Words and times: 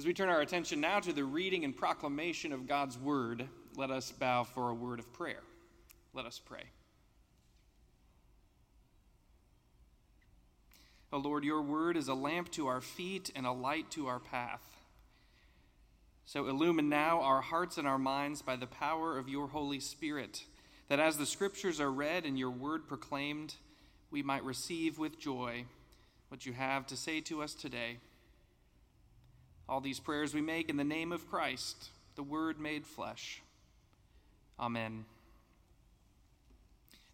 As 0.00 0.06
we 0.06 0.14
turn 0.14 0.30
our 0.30 0.40
attention 0.40 0.80
now 0.80 0.98
to 0.98 1.12
the 1.12 1.24
reading 1.24 1.62
and 1.62 1.76
proclamation 1.76 2.54
of 2.54 2.66
God's 2.66 2.96
word, 2.96 3.46
let 3.76 3.90
us 3.90 4.10
bow 4.10 4.44
for 4.44 4.70
a 4.70 4.74
word 4.74 4.98
of 4.98 5.12
prayer. 5.12 5.42
Let 6.14 6.24
us 6.24 6.40
pray. 6.42 6.62
O 11.12 11.18
Lord, 11.18 11.44
your 11.44 11.60
word 11.60 11.98
is 11.98 12.08
a 12.08 12.14
lamp 12.14 12.50
to 12.52 12.66
our 12.66 12.80
feet 12.80 13.30
and 13.36 13.44
a 13.44 13.52
light 13.52 13.90
to 13.90 14.06
our 14.06 14.20
path. 14.20 14.62
So 16.24 16.48
illumine 16.48 16.88
now 16.88 17.20
our 17.20 17.42
hearts 17.42 17.76
and 17.76 17.86
our 17.86 17.98
minds 17.98 18.40
by 18.40 18.56
the 18.56 18.66
power 18.66 19.18
of 19.18 19.28
your 19.28 19.48
Holy 19.48 19.80
Spirit, 19.80 20.46
that 20.88 20.98
as 20.98 21.18
the 21.18 21.26
scriptures 21.26 21.78
are 21.78 21.92
read 21.92 22.24
and 22.24 22.38
your 22.38 22.50
word 22.50 22.88
proclaimed, 22.88 23.56
we 24.10 24.22
might 24.22 24.44
receive 24.44 24.98
with 24.98 25.20
joy 25.20 25.66
what 26.28 26.46
you 26.46 26.54
have 26.54 26.86
to 26.86 26.96
say 26.96 27.20
to 27.20 27.42
us 27.42 27.52
today. 27.52 27.98
All 29.70 29.80
these 29.80 30.00
prayers 30.00 30.34
we 30.34 30.40
make 30.40 30.68
in 30.68 30.76
the 30.76 30.82
name 30.82 31.12
of 31.12 31.30
Christ, 31.30 31.90
the 32.16 32.24
Word 32.24 32.58
made 32.58 32.84
flesh. 32.84 33.40
Amen. 34.58 35.04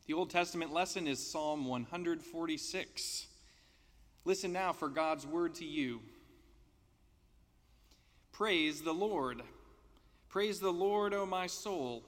The 0.06 0.14
Old 0.14 0.30
Testament 0.30 0.72
lesson 0.72 1.06
is 1.06 1.18
Psalm 1.24 1.66
146. 1.66 3.26
Listen 4.24 4.54
now 4.54 4.72
for 4.72 4.88
God's 4.88 5.26
word 5.26 5.54
to 5.56 5.66
you. 5.66 6.00
Praise 8.32 8.80
the 8.80 8.94
Lord. 8.94 9.42
Praise 10.30 10.58
the 10.58 10.72
Lord, 10.72 11.12
O 11.12 11.26
my 11.26 11.46
soul. 11.48 12.04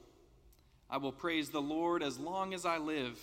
I 0.88 0.96
will 0.96 1.12
praise 1.12 1.50
the 1.50 1.60
Lord 1.60 2.02
as 2.02 2.18
long 2.18 2.54
as 2.54 2.64
I 2.64 2.78
live. 2.78 3.20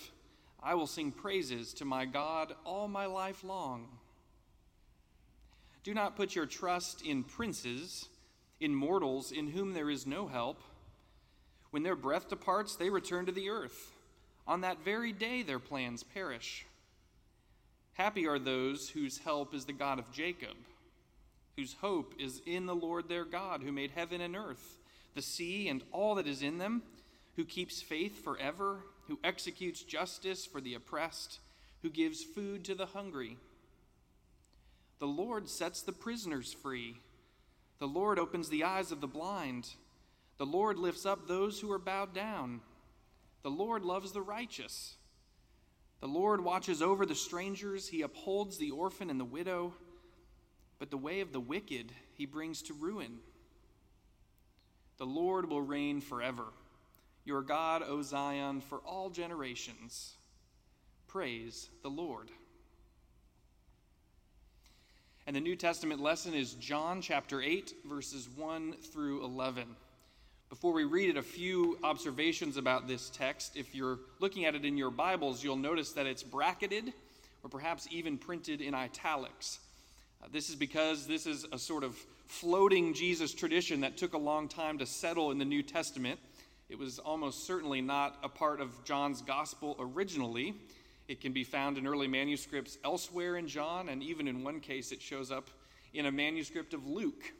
I 0.62 0.76
will 0.76 0.86
sing 0.86 1.10
praises 1.10 1.74
to 1.74 1.84
my 1.84 2.04
God 2.04 2.54
all 2.64 2.86
my 2.86 3.06
life 3.06 3.42
long. 3.42 3.88
Do 5.86 5.94
not 5.94 6.16
put 6.16 6.34
your 6.34 6.46
trust 6.46 7.02
in 7.02 7.22
princes, 7.22 8.08
in 8.58 8.74
mortals 8.74 9.30
in 9.30 9.46
whom 9.46 9.72
there 9.72 9.88
is 9.88 10.04
no 10.04 10.26
help. 10.26 10.60
When 11.70 11.84
their 11.84 11.94
breath 11.94 12.28
departs, 12.28 12.74
they 12.74 12.90
return 12.90 13.24
to 13.26 13.30
the 13.30 13.50
earth. 13.50 13.92
On 14.48 14.62
that 14.62 14.84
very 14.84 15.12
day, 15.12 15.44
their 15.44 15.60
plans 15.60 16.02
perish. 16.02 16.66
Happy 17.92 18.26
are 18.26 18.40
those 18.40 18.88
whose 18.88 19.18
help 19.18 19.54
is 19.54 19.64
the 19.64 19.72
God 19.72 20.00
of 20.00 20.10
Jacob, 20.10 20.56
whose 21.56 21.74
hope 21.74 22.14
is 22.18 22.42
in 22.46 22.66
the 22.66 22.74
Lord 22.74 23.08
their 23.08 23.24
God, 23.24 23.62
who 23.62 23.70
made 23.70 23.92
heaven 23.92 24.20
and 24.20 24.34
earth, 24.34 24.78
the 25.14 25.22
sea 25.22 25.68
and 25.68 25.84
all 25.92 26.16
that 26.16 26.26
is 26.26 26.42
in 26.42 26.58
them, 26.58 26.82
who 27.36 27.44
keeps 27.44 27.80
faith 27.80 28.24
forever 28.24 28.80
who 29.06 29.20
executes 29.22 29.84
justice 29.84 30.44
for 30.44 30.60
the 30.60 30.74
oppressed, 30.74 31.38
who 31.82 31.90
gives 31.90 32.24
food 32.24 32.64
to 32.64 32.74
the 32.74 32.86
hungry. 32.86 33.36
The 34.98 35.06
Lord 35.06 35.48
sets 35.48 35.82
the 35.82 35.92
prisoners 35.92 36.52
free. 36.52 36.96
The 37.78 37.86
Lord 37.86 38.18
opens 38.18 38.48
the 38.48 38.64
eyes 38.64 38.92
of 38.92 39.00
the 39.00 39.06
blind. 39.06 39.68
The 40.38 40.46
Lord 40.46 40.78
lifts 40.78 41.04
up 41.04 41.26
those 41.26 41.60
who 41.60 41.70
are 41.70 41.78
bowed 41.78 42.14
down. 42.14 42.60
The 43.42 43.50
Lord 43.50 43.84
loves 43.84 44.12
the 44.12 44.22
righteous. 44.22 44.96
The 46.00 46.08
Lord 46.08 46.42
watches 46.42 46.82
over 46.82 47.06
the 47.06 47.14
strangers. 47.14 47.88
He 47.88 48.02
upholds 48.02 48.58
the 48.58 48.70
orphan 48.70 49.10
and 49.10 49.20
the 49.20 49.24
widow. 49.24 49.74
But 50.78 50.90
the 50.90 50.96
way 50.96 51.20
of 51.20 51.32
the 51.32 51.40
wicked 51.40 51.92
he 52.14 52.26
brings 52.26 52.62
to 52.62 52.74
ruin. 52.74 53.18
The 54.98 55.06
Lord 55.06 55.48
will 55.48 55.62
reign 55.62 56.00
forever 56.00 56.44
your 57.26 57.42
God, 57.42 57.82
O 57.86 58.02
Zion, 58.02 58.60
for 58.60 58.78
all 58.78 59.10
generations. 59.10 60.14
Praise 61.08 61.68
the 61.82 61.90
Lord. 61.90 62.30
And 65.26 65.34
the 65.34 65.40
New 65.40 65.56
Testament 65.56 66.00
lesson 66.00 66.34
is 66.34 66.52
John 66.54 67.02
chapter 67.02 67.42
8, 67.42 67.74
verses 67.84 68.28
1 68.36 68.74
through 68.92 69.24
11. 69.24 69.64
Before 70.48 70.72
we 70.72 70.84
read 70.84 71.10
it, 71.10 71.16
a 71.16 71.22
few 71.22 71.80
observations 71.82 72.56
about 72.56 72.86
this 72.86 73.10
text. 73.10 73.56
If 73.56 73.74
you're 73.74 73.98
looking 74.20 74.44
at 74.44 74.54
it 74.54 74.64
in 74.64 74.76
your 74.76 74.92
Bibles, 74.92 75.42
you'll 75.42 75.56
notice 75.56 75.90
that 75.94 76.06
it's 76.06 76.22
bracketed 76.22 76.92
or 77.42 77.50
perhaps 77.50 77.88
even 77.90 78.18
printed 78.18 78.60
in 78.60 78.72
italics. 78.72 79.58
Uh, 80.22 80.28
this 80.30 80.48
is 80.48 80.54
because 80.54 81.08
this 81.08 81.26
is 81.26 81.44
a 81.50 81.58
sort 81.58 81.82
of 81.82 81.96
floating 82.26 82.94
Jesus 82.94 83.34
tradition 83.34 83.80
that 83.80 83.96
took 83.96 84.14
a 84.14 84.18
long 84.18 84.46
time 84.46 84.78
to 84.78 84.86
settle 84.86 85.32
in 85.32 85.38
the 85.38 85.44
New 85.44 85.64
Testament. 85.64 86.20
It 86.68 86.78
was 86.78 87.00
almost 87.00 87.48
certainly 87.48 87.80
not 87.80 88.16
a 88.22 88.28
part 88.28 88.60
of 88.60 88.84
John's 88.84 89.22
gospel 89.22 89.74
originally. 89.80 90.54
It 91.08 91.20
can 91.20 91.32
be 91.32 91.44
found 91.44 91.78
in 91.78 91.86
early 91.86 92.08
manuscripts 92.08 92.78
elsewhere 92.84 93.36
in 93.36 93.46
John, 93.46 93.88
and 93.88 94.02
even 94.02 94.26
in 94.26 94.42
one 94.42 94.60
case, 94.60 94.90
it 94.92 95.00
shows 95.00 95.30
up 95.30 95.50
in 95.94 96.06
a 96.06 96.12
manuscript 96.12 96.74
of 96.74 96.86
Luke. 96.86 97.32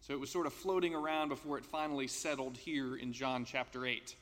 So 0.00 0.12
it 0.12 0.20
was 0.20 0.30
sort 0.30 0.46
of 0.46 0.52
floating 0.52 0.94
around 0.94 1.30
before 1.30 1.58
it 1.58 1.64
finally 1.64 2.06
settled 2.06 2.56
here 2.56 2.96
in 2.96 3.12
John 3.12 3.44
chapter 3.44 3.86
8. 3.86 4.14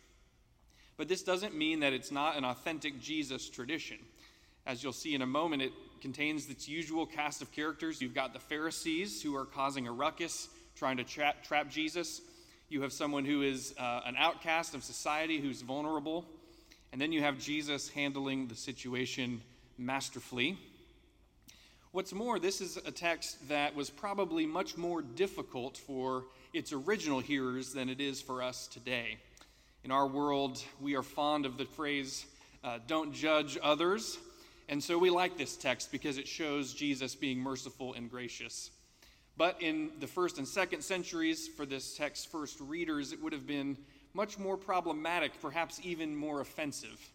But 0.96 1.08
this 1.08 1.22
doesn't 1.22 1.56
mean 1.56 1.80
that 1.80 1.92
it's 1.92 2.12
not 2.12 2.36
an 2.36 2.44
authentic 2.44 3.00
Jesus 3.00 3.50
tradition. 3.50 3.98
As 4.66 4.82
you'll 4.82 4.92
see 4.92 5.14
in 5.14 5.22
a 5.22 5.26
moment, 5.26 5.60
it 5.60 5.72
contains 6.00 6.48
its 6.48 6.68
usual 6.68 7.04
cast 7.04 7.42
of 7.42 7.52
characters. 7.52 8.00
You've 8.00 8.14
got 8.14 8.32
the 8.32 8.38
Pharisees 8.38 9.20
who 9.20 9.36
are 9.36 9.44
causing 9.44 9.86
a 9.86 9.92
ruckus, 9.92 10.48
trying 10.76 10.96
to 10.98 11.04
tra- 11.04 11.34
trap 11.42 11.68
Jesus. 11.68 12.22
You 12.70 12.80
have 12.82 12.92
someone 12.92 13.24
who 13.24 13.42
is 13.42 13.74
uh, 13.78 14.00
an 14.06 14.14
outcast 14.16 14.74
of 14.74 14.82
society 14.82 15.40
who's 15.40 15.60
vulnerable. 15.60 16.24
And 16.94 17.00
then 17.00 17.10
you 17.10 17.22
have 17.22 17.40
Jesus 17.40 17.88
handling 17.88 18.46
the 18.46 18.54
situation 18.54 19.42
masterfully. 19.76 20.56
What's 21.90 22.12
more, 22.12 22.38
this 22.38 22.60
is 22.60 22.76
a 22.76 22.92
text 22.92 23.48
that 23.48 23.74
was 23.74 23.90
probably 23.90 24.46
much 24.46 24.76
more 24.76 25.02
difficult 25.02 25.76
for 25.76 26.22
its 26.52 26.72
original 26.72 27.18
hearers 27.18 27.72
than 27.72 27.88
it 27.88 28.00
is 28.00 28.22
for 28.22 28.44
us 28.44 28.68
today. 28.68 29.18
In 29.82 29.90
our 29.90 30.06
world, 30.06 30.62
we 30.80 30.94
are 30.94 31.02
fond 31.02 31.46
of 31.46 31.58
the 31.58 31.64
phrase, 31.64 32.26
uh, 32.62 32.78
don't 32.86 33.12
judge 33.12 33.58
others. 33.60 34.16
And 34.68 34.80
so 34.80 34.96
we 34.96 35.10
like 35.10 35.36
this 35.36 35.56
text 35.56 35.90
because 35.90 36.16
it 36.16 36.28
shows 36.28 36.74
Jesus 36.74 37.16
being 37.16 37.40
merciful 37.40 37.94
and 37.94 38.08
gracious. 38.08 38.70
But 39.36 39.60
in 39.60 39.90
the 39.98 40.06
first 40.06 40.38
and 40.38 40.46
second 40.46 40.82
centuries, 40.82 41.48
for 41.48 41.66
this 41.66 41.96
text's 41.96 42.24
first 42.24 42.60
readers, 42.60 43.12
it 43.12 43.20
would 43.20 43.32
have 43.32 43.48
been 43.48 43.78
much 44.14 44.38
more 44.38 44.56
problematic, 44.56 45.32
perhaps 45.42 45.80
even 45.82 46.14
more 46.14 46.40
offensive. 46.40 47.10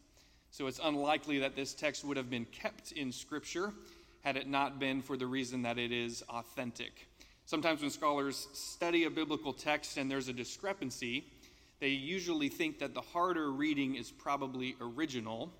So 0.51 0.67
it's 0.67 0.79
unlikely 0.83 1.39
that 1.39 1.55
this 1.55 1.73
text 1.73 2.03
would 2.03 2.17
have 2.17 2.29
been 2.29 2.45
kept 2.45 2.91
in 2.91 3.11
Scripture 3.11 3.73
had 4.21 4.35
it 4.35 4.47
not 4.47 4.79
been 4.79 5.01
for 5.01 5.15
the 5.15 5.25
reason 5.25 5.61
that 5.61 5.77
it 5.77 5.91
is 5.91 6.23
authentic. 6.29 7.07
Sometimes 7.45 7.81
when 7.81 7.89
scholars 7.89 8.47
study 8.53 9.05
a 9.05 9.09
biblical 9.09 9.53
text 9.53 9.97
and 9.97 10.11
there's 10.11 10.27
a 10.27 10.33
discrepancy, 10.33 11.25
they 11.79 11.87
usually 11.87 12.49
think 12.49 12.79
that 12.79 12.93
the 12.93 13.01
harder 13.01 13.51
reading 13.51 13.95
is 13.95 14.11
probably 14.11 14.75
original, 14.81 15.51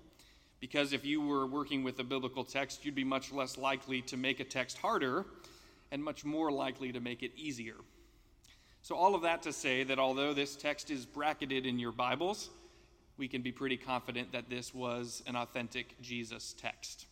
because 0.60 0.92
if 0.92 1.06
you 1.06 1.22
were 1.22 1.46
working 1.46 1.82
with 1.82 1.98
a 1.98 2.04
biblical 2.04 2.44
text, 2.44 2.84
you'd 2.84 2.94
be 2.94 3.02
much 3.02 3.32
less 3.32 3.56
likely 3.56 4.02
to 4.02 4.18
make 4.18 4.40
a 4.40 4.44
text 4.44 4.76
harder 4.76 5.24
and 5.90 6.04
much 6.04 6.24
more 6.24 6.52
likely 6.52 6.92
to 6.92 7.00
make 7.00 7.22
it 7.22 7.32
easier. 7.34 7.76
So, 8.82 8.96
all 8.96 9.14
of 9.14 9.22
that 9.22 9.42
to 9.42 9.52
say 9.52 9.82
that 9.84 9.98
although 9.98 10.32
this 10.32 10.56
text 10.56 10.90
is 10.90 11.04
bracketed 11.04 11.66
in 11.66 11.78
your 11.78 11.92
Bibles, 11.92 12.48
we 13.18 13.28
can 13.28 13.42
be 13.42 13.52
pretty 13.52 13.76
confident 13.76 14.32
that 14.32 14.48
this 14.48 14.74
was 14.74 15.22
an 15.26 15.36
authentic 15.36 16.00
Jesus 16.00 16.54
text. 16.58 17.06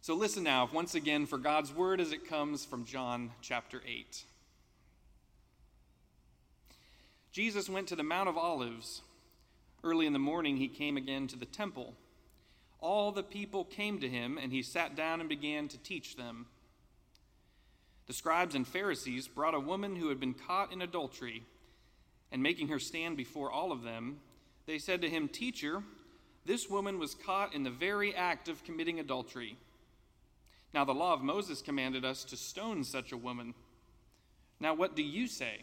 So, 0.00 0.14
listen 0.14 0.42
now, 0.42 0.68
once 0.72 0.94
again, 0.94 1.26
for 1.26 1.36
God's 1.36 1.72
word 1.72 2.00
as 2.00 2.12
it 2.12 2.28
comes 2.28 2.64
from 2.64 2.86
John 2.86 3.30
chapter 3.42 3.82
8. 3.86 4.24
Jesus 7.30 7.68
went 7.68 7.88
to 7.88 7.96
the 7.96 8.02
Mount 8.02 8.28
of 8.28 8.38
Olives. 8.38 9.02
Early 9.84 10.06
in 10.06 10.14
the 10.14 10.18
morning, 10.18 10.56
he 10.56 10.66
came 10.66 10.96
again 10.96 11.26
to 11.28 11.36
the 11.36 11.44
temple. 11.44 11.94
All 12.80 13.12
the 13.12 13.22
people 13.22 13.64
came 13.64 14.00
to 14.00 14.08
him, 14.08 14.38
and 14.38 14.50
he 14.50 14.62
sat 14.62 14.96
down 14.96 15.20
and 15.20 15.28
began 15.28 15.68
to 15.68 15.78
teach 15.78 16.16
them. 16.16 16.46
The 18.08 18.14
scribes 18.14 18.54
and 18.54 18.66
Pharisees 18.66 19.28
brought 19.28 19.54
a 19.54 19.60
woman 19.60 19.94
who 19.94 20.08
had 20.08 20.18
been 20.18 20.34
caught 20.34 20.72
in 20.72 20.82
adultery, 20.82 21.44
and 22.32 22.42
making 22.42 22.68
her 22.68 22.78
stand 22.78 23.16
before 23.16 23.50
all 23.52 23.70
of 23.70 23.82
them, 23.82 24.18
they 24.66 24.78
said 24.78 25.02
to 25.02 25.10
him, 25.10 25.28
Teacher, 25.28 25.82
this 26.44 26.68
woman 26.68 26.98
was 26.98 27.14
caught 27.14 27.54
in 27.54 27.62
the 27.62 27.70
very 27.70 28.14
act 28.14 28.48
of 28.48 28.64
committing 28.64 28.98
adultery. 28.98 29.58
Now, 30.72 30.84
the 30.84 30.94
law 30.94 31.12
of 31.12 31.22
Moses 31.22 31.62
commanded 31.62 32.04
us 32.04 32.24
to 32.24 32.36
stone 32.36 32.82
such 32.82 33.12
a 33.12 33.16
woman. 33.16 33.54
Now, 34.58 34.74
what 34.74 34.96
do 34.96 35.02
you 35.02 35.26
say? 35.26 35.62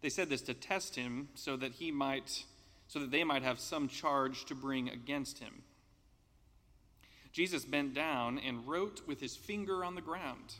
They 0.00 0.08
said 0.08 0.28
this 0.28 0.42
to 0.42 0.54
test 0.54 0.96
him 0.96 1.28
so 1.34 1.56
that 1.56 1.72
he 1.72 1.90
might 1.90 2.44
so 2.86 3.00
that 3.00 3.10
they 3.10 3.22
might 3.22 3.42
have 3.42 3.60
some 3.60 3.86
charge 3.86 4.46
to 4.46 4.54
bring 4.54 4.88
against 4.88 5.40
him. 5.40 5.62
Jesus 7.32 7.64
bent 7.64 7.94
down 7.94 8.38
and 8.38 8.66
wrote 8.66 9.02
with 9.06 9.20
his 9.20 9.36
finger 9.36 9.84
on 9.84 9.94
the 9.94 10.00
ground. 10.00 10.54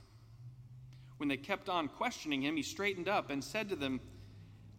When 1.17 1.29
they 1.29 1.37
kept 1.37 1.69
on 1.69 1.89
questioning 1.89 2.43
him, 2.43 2.57
he 2.57 2.63
straightened 2.63 3.09
up 3.09 3.31
and 3.31 3.43
said 3.43 3.69
to 3.71 3.77
them, 3.77 4.01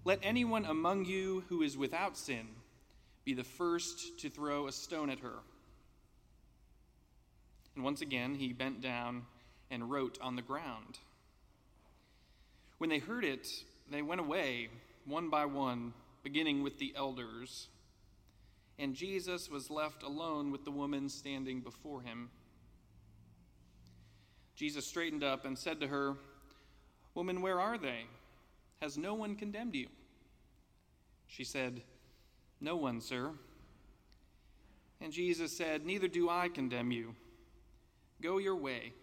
Let 0.06 0.20
anyone 0.24 0.66
among 0.66 1.06
you 1.06 1.44
who 1.50 1.62
is 1.62 1.78
without 1.78 2.18
sin 2.18 2.48
be 3.26 3.34
the 3.34 3.44
first 3.44 4.20
to 4.20 4.30
throw 4.30 4.68
a 4.68 4.72
stone 4.72 5.10
at 5.10 5.20
her. 5.20 5.40
And 7.76 7.84
once 7.84 8.02
again, 8.02 8.36
he 8.36 8.54
bent 8.54 8.82
down 8.82 9.24
and 9.70 9.92
wrote 9.92 10.18
on 10.22 10.36
the 10.36 10.42
ground. 10.42 10.98
When 12.78 12.90
they 12.90 13.00
heard 13.00 13.26
it, 13.26 13.48
they 13.92 14.02
went 14.02 14.22
away, 14.22 14.70
one 15.06 15.30
by 15.30 15.46
one, 15.46 15.94
beginning 16.24 16.64
with 16.64 16.80
the 16.80 16.94
elders. 16.96 17.68
And 18.80 18.96
Jesus 18.96 19.50
was 19.50 19.70
left 19.70 20.04
alone 20.04 20.52
with 20.52 20.64
the 20.64 20.72
woman 20.72 21.10
standing 21.10 21.60
before 21.60 22.02
him. 22.02 22.30
Jesus 24.56 24.88
straightened 24.88 25.24
up 25.24 25.44
and 25.44 25.58
said 25.58 25.82
to 25.82 25.88
her, 25.88 26.16
Woman, 27.14 27.42
where 27.42 27.60
are 27.60 27.78
they? 27.78 28.06
Has 28.82 28.98
no 28.98 29.14
one 29.14 29.36
condemned 29.36 29.76
you? 29.76 29.88
She 31.28 31.44
said, 31.44 31.82
No 32.62 32.78
one, 32.78 33.02
sir. 33.02 33.32
And 35.02 35.12
Jesus 35.12 35.56
said, 35.56 35.86
Neither 35.86 36.08
do 36.08 36.30
I 36.30 36.48
condemn 36.48 36.92
you. 36.92 37.16
Go 38.22 38.38
your 38.38 38.56
way, 38.56 38.94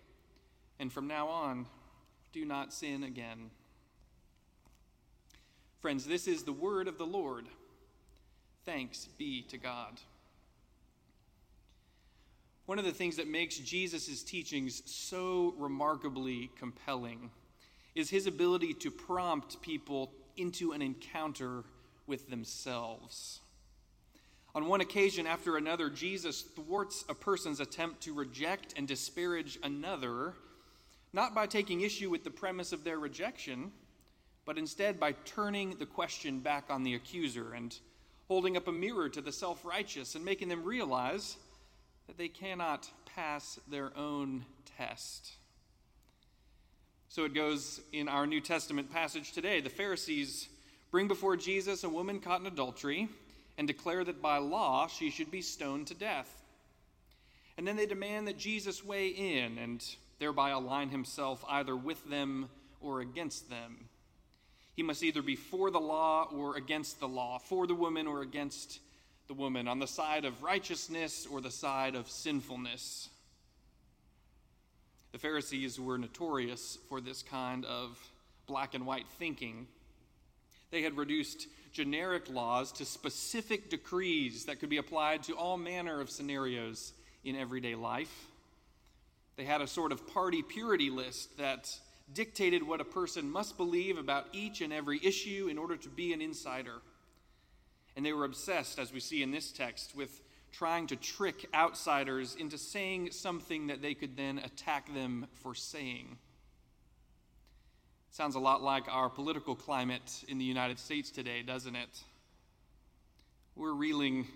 and 0.79 0.91
from 0.93 1.07
now 1.07 1.29
on, 1.29 1.67
do 2.33 2.45
not 2.45 2.73
sin 2.73 3.03
again. 3.03 3.51
Friends, 5.81 6.07
this 6.07 6.27
is 6.27 6.43
the 6.43 6.53
word 6.53 6.89
of 6.89 6.99
the 6.99 7.07
Lord. 7.07 7.47
Thanks 8.67 9.09
be 9.17 9.43
to 9.43 9.59
God. 9.59 10.01
One 12.67 12.81
of 12.81 12.85
the 12.85 12.93
things 12.93 13.17
that 13.17 13.29
makes 13.29 13.59
Jesus' 13.59 14.25
teachings 14.25 14.83
so 14.85 15.55
remarkably 15.57 16.51
compelling 16.59 17.31
is 17.95 18.11
his 18.11 18.27
ability 18.27 18.75
to 18.75 18.91
prompt 18.91 19.63
people 19.63 20.11
into 20.37 20.73
an 20.73 20.83
encounter 20.83 21.63
with 22.09 22.29
themselves. 22.29 23.39
On 24.55 24.67
one 24.67 24.81
occasion 24.81 25.29
after 25.29 25.57
another, 25.57 25.89
Jesus 25.89 26.43
thwarts 26.43 27.05
a 27.09 27.15
person's 27.15 27.61
attempt 27.61 28.03
to 28.03 28.13
reject 28.13 28.75
and 28.77 28.89
disparage 28.89 29.61
another, 29.63 30.35
not 31.13 31.37
by 31.37 31.47
taking 31.47 31.83
issue 31.83 32.11
with 32.11 32.25
the 32.25 32.31
premise 32.31 32.73
of 32.73 32.83
their 32.83 32.99
rejection 32.99 33.71
but 34.47 34.57
instead 34.57 34.99
by 34.99 35.13
turning 35.25 35.77
the 35.77 35.85
question 35.85 36.39
back 36.39 36.67
on 36.71 36.85
the 36.85 36.95
accuser 36.95 37.53
and 37.53 37.77
holding 38.29 38.57
up 38.57 38.69
a 38.69 38.73
mirror 38.73 39.09
to 39.09 39.21
the 39.21 39.33
self 39.33 39.65
righteous 39.65 40.15
and 40.15 40.25
making 40.25 40.49
them 40.49 40.65
realize 40.65 41.37
that 42.07 42.19
they 42.19 42.29
cannot 42.29 42.89
pass 43.15 43.59
their 43.69 43.97
own 43.97 44.45
test. 44.77 45.33
So 47.09 47.25
it 47.25 47.35
goes 47.35 47.81
in 47.93 48.09
our 48.09 48.27
New 48.27 48.41
Testament 48.41 48.93
passage 48.93 49.33
today. 49.33 49.61
The 49.61 49.71
Pharisees 49.71 50.49
bring 50.91 51.09
before 51.09 51.37
Jesus 51.37 51.85
a 51.85 51.89
woman 51.89 52.21
caught 52.21 52.41
in 52.41 52.47
adultery 52.47 53.09
and 53.59 53.67
declare 53.67 54.05
that 54.05 54.21
by 54.21 54.39
law 54.39 54.87
she 54.87 55.11
should 55.11 55.31
be 55.31 55.43
stoned 55.43 55.87
to 55.87 55.95
death. 55.95 56.43
And 57.57 57.67
then 57.67 57.77
they 57.77 57.87
demand 57.87 58.29
that 58.29 58.39
Jesus 58.39 58.85
weigh 58.85 59.09
in 59.09 59.57
and 59.57 59.83
thereby 60.19 60.51
align 60.51 60.91
himself 60.91 61.45
either 61.49 61.75
with 61.75 62.09
them 62.09 62.51
or 62.81 63.01
against 63.01 63.49
them. 63.49 63.89
He 64.77 64.83
must 64.83 65.03
either 65.03 65.23
be 65.23 65.37
for 65.37 65.71
the 65.71 65.81
law 65.81 66.29
or 66.31 66.57
against 66.57 67.01
the 67.01 67.09
law, 67.09 67.39
for 67.39 67.67
the 67.67 67.75
woman 67.75 68.07
or 68.07 68.21
against 68.21 68.79
the 69.27 69.35
woman, 69.35 69.67
on 69.67 69.79
the 69.79 69.87
side 69.87 70.27
of 70.27 70.43
righteousness 70.43 71.27
or 71.31 71.41
the 71.41 71.51
side 71.51 71.95
of 71.95 72.11
sinfulness. 72.11 73.09
The 75.13 75.19
Pharisees 75.19 75.81
were 75.81 75.97
notorious 75.97 76.77
for 76.91 77.01
this 77.01 77.23
kind 77.23 77.65
of 77.65 77.99
black 78.47 78.75
and 78.75 78.85
white 78.85 79.09
thinking. 79.19 79.67
They 80.71 80.83
had 80.83 80.99
reduced 80.99 81.49
generic 81.73 82.29
laws 82.29 82.71
to 82.73 82.85
specific 82.85 83.71
decrees 83.71 84.45
that 84.45 84.61
could 84.61 84.69
be 84.69 84.77
applied 84.77 85.23
to 85.25 85.33
all 85.33 85.57
manner 85.57 86.03
of 86.03 86.11
scenarios 86.11 86.93
in 87.25 87.35
everyday 87.35 87.75
life. 87.75 88.27
They 89.37 89.45
had 89.45 89.63
a 89.63 89.67
sort 89.67 89.91
of 89.91 90.07
party 90.07 90.43
purity 90.43 90.91
list 90.91 91.39
that 91.39 91.79
dictated 92.13 92.63
what 92.63 92.81
a 92.81 92.85
person 92.85 93.31
must 93.31 93.57
believe 93.57 93.99
about 93.99 94.27
each 94.33 94.61
and 94.61 94.73
every 94.73 95.01
issue 95.03 95.49
in 95.51 95.59
order 95.59 95.77
to 95.77 95.89
be 95.89 96.13
an 96.13 96.21
insider. 96.21 96.81
And 97.97 98.05
they 98.05 98.13
were 98.13 98.25
obsessed, 98.25 98.79
as 98.79 98.93
we 98.93 99.01
see 99.01 99.23
in 99.23 99.31
this 99.31 99.51
text, 99.53 99.95
with 99.95 100.21
trying 100.53 100.87
to 100.87 100.97
trick 100.97 101.47
outsiders 101.55 102.37
into 102.39 102.59
saying 102.59 103.11
something 103.11 103.67
that 103.67 103.83
they 103.83 103.95
could 103.95 104.17
then 104.17 104.39
attack 104.39 104.93
them 104.95 105.27
for 105.43 105.55
saying. 105.55 106.17
Sounds 108.11 108.35
a 108.35 108.41
lot 108.41 108.63
like 108.63 108.85
our 108.89 109.11
political 109.11 109.55
climate 109.55 110.25
in 110.29 110.39
the 110.39 110.45
United 110.45 110.79
States 110.79 111.11
today, 111.11 111.43
doesn't 111.43 111.77
it? 111.77 112.03
We're 113.55 113.75
reeling 113.75 114.27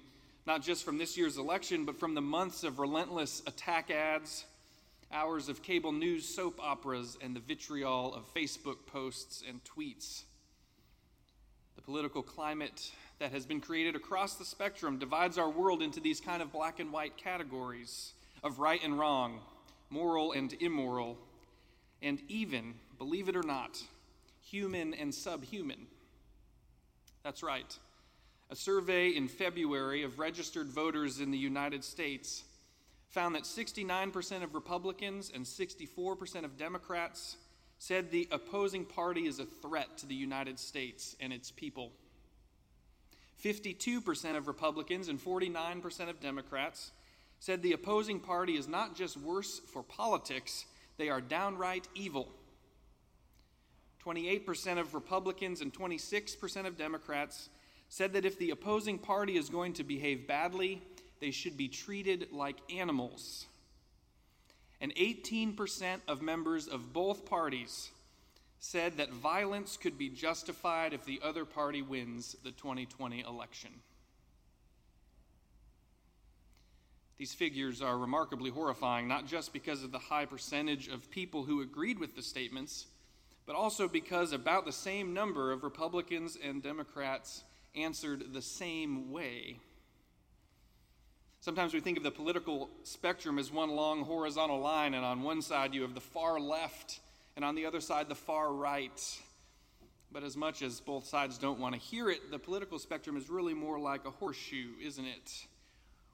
not 0.47 0.63
just 0.63 0.85
from 0.85 0.99
this 0.99 1.17
year's 1.17 1.39
election, 1.39 1.85
but 1.85 1.99
from 1.99 2.15
the 2.15 2.21
months 2.21 2.65
of 2.65 2.79
relentless 2.79 3.43
attack 3.47 3.91
ads 3.91 4.45
hours 5.13 5.49
of 5.49 5.63
cable 5.63 5.93
news 5.93 6.27
soap 6.27 6.61
operas, 6.63 7.19
and 7.21 7.35
the 7.35 7.41
vitriol 7.41 8.15
of 8.15 8.33
Facebook 8.35 8.87
posts 8.87 9.43
and 9.49 9.61
tweets. 9.65 10.23
The 11.77 11.83
political 11.83 12.23
climate 12.23 12.93
that 13.19 13.33
has 13.33 13.47
been 13.47 13.61
created 13.61 13.97
across 13.97 14.35
the 14.35 14.45
spectrum 14.45 14.99
divides 14.99 15.39
our 15.39 15.51
world 15.51 15.83
into 15.83 16.01
these 16.01 16.21
kind 16.21 16.43
of 16.43 16.53
black 16.53 16.81
and 16.81 16.93
white 16.93 17.17
categories 17.17 18.13
of 18.43 18.59
right 18.59 18.83
and 18.83 18.99
wrong, 18.99 19.41
moral 19.91 20.33
and 20.33 20.55
immoral, 20.61 21.19
and 22.03 22.21
even, 22.29 22.75
believe 22.99 23.29
it 23.29 23.37
or 23.37 23.43
not, 23.43 23.83
human 24.43 24.95
and 24.95 25.15
subhuman. 25.15 25.87
That's 27.23 27.43
right. 27.43 27.79
A 28.51 28.57
survey 28.57 29.09
in 29.09 29.29
February 29.29 30.03
of 30.03 30.19
registered 30.19 30.69
voters 30.69 31.21
in 31.21 31.31
the 31.31 31.39
United 31.39 31.85
States 31.85 32.45
found 33.11 33.35
that 33.35 33.43
69% 33.43 34.43
of 34.43 34.55
Republicans 34.55 35.31
and 35.35 35.45
64% 35.45 36.45
of 36.45 36.57
Democrats 36.57 37.37
said 37.79 38.11
the 38.11 38.29
opposing 38.31 38.85
party 38.85 39.27
is 39.27 39.41
a 39.41 39.45
threat 39.45 39.99
to 39.99 40.07
the 40.07 40.15
United 40.15 40.59
States 40.59 41.17
and 41.21 41.33
its 41.33 41.51
people. 41.51 41.93
52% 43.45 44.37
of 44.37 44.47
Republicans 44.47 45.09
and 45.09 45.19
49% 45.19 46.09
of 46.09 46.21
Democrats 46.21 46.93
said 47.41 47.63
the 47.63 47.73
opposing 47.73 48.21
party 48.21 48.57
is 48.57 48.69
not 48.69 48.95
just 48.95 49.17
worse 49.17 49.61
for 49.73 49.83
politics, 49.83 50.67
they 50.99 51.09
are 51.09 51.21
downright 51.21 51.89
evil. 51.95 52.29
28% 54.05 54.79
of 54.79 54.95
Republicans 54.95 55.63
and 55.63 55.73
26% 55.73 56.67
of 56.67 56.77
Democrats 56.77 57.49
said 57.89 58.13
that 58.13 58.25
if 58.25 58.39
the 58.39 58.51
opposing 58.51 58.99
party 58.99 59.37
is 59.37 59.49
going 59.49 59.73
to 59.73 59.83
behave 59.83 60.29
badly, 60.29 60.83
they 61.21 61.31
should 61.31 61.57
be 61.57 61.69
treated 61.69 62.29
like 62.33 62.57
animals. 62.75 63.47
And 64.81 64.95
18% 64.97 66.01
of 66.09 66.23
members 66.23 66.67
of 66.67 66.93
both 66.93 67.27
parties 67.27 67.91
said 68.59 68.97
that 68.97 69.13
violence 69.13 69.77
could 69.77 69.97
be 69.97 70.09
justified 70.09 70.93
if 70.93 71.05
the 71.05 71.21
other 71.23 71.45
party 71.45 71.83
wins 71.83 72.37
the 72.45 72.51
2020 72.53 73.21
election. 73.21 73.71
These 77.19 77.35
figures 77.35 77.83
are 77.83 77.99
remarkably 77.99 78.51
horrifying, 78.51 79.07
not 79.07 79.27
just 79.27 79.53
because 79.53 79.83
of 79.83 79.93
the 79.93 79.99
high 79.99 80.25
percentage 80.25 80.89
of 80.89 81.11
people 81.11 81.45
who 81.45 81.61
agreed 81.61 81.99
with 81.99 82.17
the 82.17 82.23
statements, 82.23 82.87
but 83.45 83.55
also 83.55 83.89
because 83.89 84.33
about 84.33 84.65
the 84.65 84.73
same 84.73 85.13
number 85.13 85.53
of 85.53 85.63
Republicans 85.63 86.39
and 86.43 86.63
Democrats 86.63 87.45
answered 87.75 88.33
the 88.33 88.41
same 88.41 89.11
way. 89.11 89.59
Sometimes 91.43 91.73
we 91.73 91.81
think 91.81 91.97
of 91.97 92.05
the 92.05 92.11
political 92.11 92.69
spectrum 92.83 93.39
as 93.39 93.51
one 93.51 93.71
long 93.71 94.05
horizontal 94.05 94.61
line, 94.61 94.93
and 94.93 95.07
on 95.07 95.23
one 95.23 95.41
side 95.41 95.73
you 95.73 95.81
have 95.83 95.95
the 95.95 96.01
far 96.01 96.39
left, 96.39 97.01
and 97.35 97.45
on 97.47 97.55
the 97.55 97.65
other 97.65 97.81
side 97.81 98.11
the 98.11 98.15
far 98.15 98.53
right. 98.53 99.19
But 100.13 100.23
as 100.23 100.37
much 100.37 100.61
as 100.61 100.81
both 100.81 101.07
sides 101.07 101.39
don't 101.39 101.59
want 101.59 101.75
to 101.75 101.81
hear 101.81 102.11
it, 102.11 102.31
the 102.31 102.39
political 102.39 102.79
spectrum 102.79 103.17
is 103.17 103.31
really 103.31 103.55
more 103.55 103.79
like 103.79 104.05
a 104.05 104.11
horseshoe, 104.11 104.73
isn't 104.83 105.07
it? 105.07 105.47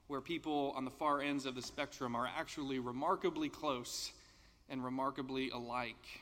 Where 0.07 0.21
people 0.21 0.71
on 0.77 0.85
the 0.85 0.91
far 0.91 1.19
ends 1.19 1.45
of 1.45 1.55
the 1.55 1.61
spectrum 1.61 2.15
are 2.15 2.29
actually 2.37 2.79
remarkably 2.79 3.49
close 3.49 4.13
and 4.69 4.81
remarkably 4.81 5.49
alike. 5.49 6.21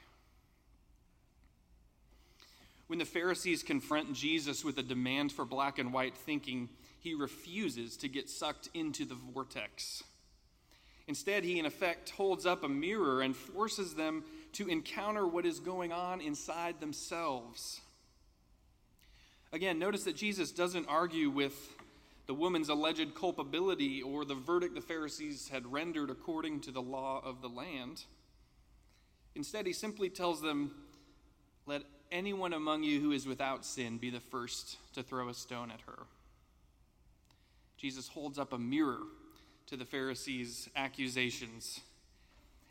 When 2.87 2.97
the 2.97 3.05
Pharisees 3.05 3.61
confront 3.61 4.13
Jesus 4.13 4.65
with 4.65 4.79
a 4.79 4.83
demand 4.83 5.31
for 5.31 5.45
black 5.45 5.77
and 5.77 5.93
white 5.93 6.17
thinking, 6.17 6.69
he 7.05 7.13
refuses 7.13 7.95
to 7.97 8.09
get 8.09 8.27
sucked 8.27 8.67
into 8.73 9.05
the 9.05 9.13
vortex. 9.13 10.03
Instead, 11.07 11.43
he 11.43 11.59
in 11.59 11.67
effect 11.67 12.09
holds 12.09 12.47
up 12.47 12.63
a 12.63 12.67
mirror 12.67 13.21
and 13.21 13.35
forces 13.35 13.93
them 13.93 14.23
to 14.53 14.67
encounter 14.67 15.27
what 15.27 15.45
is 15.45 15.59
going 15.59 15.91
on 15.91 16.19
inside 16.19 16.79
themselves. 16.79 17.79
Again, 19.53 19.77
notice 19.77 20.03
that 20.05 20.15
Jesus 20.15 20.51
doesn't 20.51 20.87
argue 20.89 21.29
with 21.29 21.53
the 22.25 22.33
woman's 22.33 22.69
alleged 22.69 23.13
culpability 23.13 24.01
or 24.01 24.25
the 24.25 24.33
verdict 24.33 24.73
the 24.73 24.81
Pharisees 24.81 25.49
had 25.49 25.71
rendered 25.71 26.09
according 26.09 26.61
to 26.61 26.71
the 26.71 26.81
law 26.81 27.21
of 27.23 27.39
the 27.39 27.49
land. 27.49 28.03
Instead, 29.35 29.67
he 29.67 29.73
simply 29.73 30.09
tells 30.09 30.41
them, 30.41 30.71
Let 31.67 31.83
anyone 32.11 32.53
among 32.53 32.81
you 32.81 32.99
who 32.99 33.11
is 33.11 33.27
without 33.27 33.63
sin 33.63 33.99
be 33.99 34.09
the 34.09 34.19
first 34.19 34.77
to 34.95 35.03
throw 35.03 35.29
a 35.29 35.35
stone 35.35 35.69
at 35.69 35.81
her. 35.81 36.07
Jesus 37.85 38.07
holds 38.07 38.39
up 38.39 38.51
a 38.51 38.57
mirror 38.57 38.97
to 39.67 39.77
the 39.77 39.85
Pharisees' 39.85 40.67
accusations. 40.75 41.81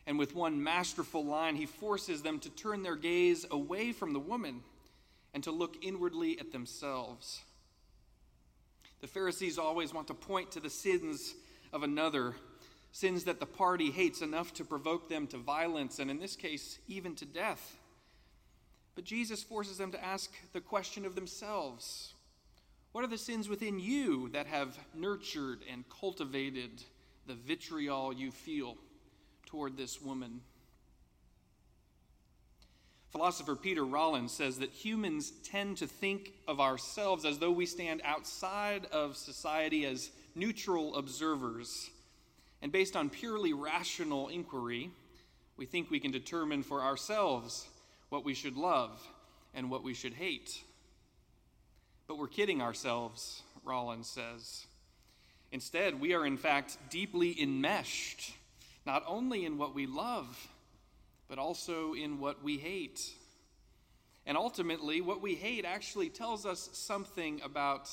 And 0.09 0.18
with 0.18 0.35
one 0.35 0.61
masterful 0.61 1.25
line, 1.25 1.54
he 1.54 1.66
forces 1.66 2.23
them 2.23 2.40
to 2.40 2.50
turn 2.50 2.83
their 2.83 2.97
gaze 2.97 3.47
away 3.49 3.92
from 3.92 4.12
the 4.12 4.18
woman 4.18 4.64
and 5.33 5.40
to 5.44 5.52
look 5.52 5.76
inwardly 5.83 6.40
at 6.40 6.50
themselves. 6.50 7.42
The 9.02 9.06
Pharisees 9.06 9.56
always 9.56 9.94
want 9.94 10.09
to 10.09 10.14
point 10.14 10.50
to 10.50 10.59
the 10.59 10.68
sins 10.68 11.37
of 11.73 11.85
another, 11.85 12.35
sins 12.90 13.23
that 13.23 13.38
the 13.38 13.47
party 13.47 13.92
hates 13.92 14.21
enough 14.21 14.52
to 14.54 14.64
provoke 14.64 15.09
them 15.09 15.28
to 15.28 15.37
violence, 15.37 16.00
and 16.00 16.11
in 16.11 16.18
this 16.18 16.35
case, 16.35 16.80
even 16.88 17.14
to 17.14 17.25
death. 17.25 17.76
But 18.97 19.04
Jesus 19.04 19.44
forces 19.44 19.78
them 19.78 19.92
to 19.92 20.04
ask 20.04 20.33
the 20.52 20.61
question 20.61 21.04
of 21.04 21.14
themselves 21.14 22.13
What 22.94 23.02
are 23.02 23.08
the 23.08 23.18
sins 23.18 23.48
within 23.48 23.80
you 23.80 24.28
that 24.34 24.46
have 24.46 24.78
nurtured 24.94 25.62
and 25.68 25.82
cultivated 25.88 26.70
the 27.26 27.34
vitriol 27.34 28.12
you 28.12 28.30
feel 28.30 28.76
toward 29.46 29.76
this 29.76 30.00
woman? 30.00 30.42
Philosopher 33.10 33.56
Peter 33.56 33.84
Rollins 33.84 34.30
says 34.30 34.60
that 34.60 34.70
humans 34.70 35.32
tend 35.42 35.78
to 35.78 35.88
think 35.88 36.34
of 36.46 36.60
ourselves 36.60 37.24
as 37.24 37.40
though 37.40 37.50
we 37.50 37.66
stand 37.66 38.00
outside 38.04 38.86
of 38.92 39.16
society 39.16 39.84
as 39.86 40.12
neutral 40.36 40.94
observers. 40.94 41.90
And 42.62 42.70
based 42.70 42.94
on 42.94 43.10
purely 43.10 43.52
rational 43.52 44.28
inquiry, 44.28 44.92
we 45.56 45.66
think 45.66 45.90
we 45.90 45.98
can 45.98 46.12
determine 46.12 46.62
for 46.62 46.80
ourselves 46.80 47.66
what 48.10 48.24
we 48.24 48.34
should 48.34 48.56
love 48.56 49.04
and 49.52 49.68
what 49.68 49.82
we 49.82 49.94
should 49.94 50.14
hate. 50.14 50.62
But 52.06 52.18
we're 52.18 52.28
kidding 52.28 52.61
ourselves, 52.61 53.42
Rollins 53.64 54.08
says. 54.08 54.66
Instead, 55.52 56.00
we 56.00 56.14
are 56.14 56.26
in 56.26 56.37
fact 56.37 56.76
deeply 56.90 57.40
enmeshed, 57.40 58.32
not 58.84 59.04
only 59.06 59.46
in 59.46 59.56
what 59.56 59.75
we 59.75 59.87
love, 59.87 60.49
but 61.28 61.38
also 61.38 61.94
in 61.94 62.20
what 62.20 62.42
we 62.42 62.58
hate. 62.58 63.12
And 64.26 64.37
ultimately, 64.37 65.00
what 65.00 65.23
we 65.23 65.34
hate 65.34 65.64
actually 65.64 66.08
tells 66.08 66.44
us 66.44 66.70
something 66.73 67.40
about 67.44 67.88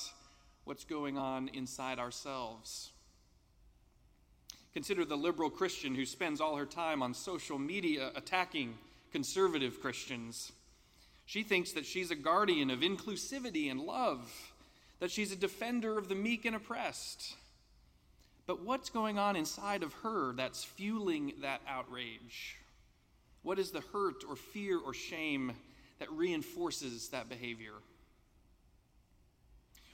what's 0.64 0.84
going 0.84 1.18
on 1.18 1.50
inside 1.54 2.00
ourselves. 2.00 2.92
Consider 4.74 5.04
the 5.04 5.18
liberal 5.18 5.50
Christian 5.50 5.96
who 5.96 6.06
spends 6.06 6.40
all 6.40 6.56
her 6.56 6.66
time 6.66 7.04
on 7.04 7.14
social 7.14 7.60
media 7.60 8.12
attacking 8.16 8.78
conservative 9.12 9.82
Christians. 9.82 10.52
She 11.32 11.44
thinks 11.44 11.72
that 11.72 11.86
she's 11.86 12.12
a 12.12 12.16
guardian 12.16 12.70
of 12.70 12.82
inclusivity 12.82 13.72
and 13.72 13.80
love, 13.80 14.52
that 15.00 15.12
she's 15.12 15.32
a 15.32 15.38
defender 15.38 15.98
of 15.98 16.10
the 16.10 16.14
meek 16.14 16.44
and 16.44 16.58
oppressed. 16.58 17.36
But 18.48 18.66
what's 18.66 18.90
going 18.90 19.18
on 19.18 19.38
inside 19.38 19.82
of 19.82 19.94
her 20.04 20.34
that's 20.34 20.66
fueling 20.66 21.32
that 21.42 21.62
outrage? 21.66 22.58
What 23.44 23.60
is 23.60 23.72
the 23.72 23.80
hurt 23.94 24.26
or 24.28 24.36
fear 24.36 24.78
or 24.78 24.94
shame 24.94 25.54
that 26.00 26.12
reinforces 26.12 27.08
that 27.12 27.30
behavior? 27.30 27.76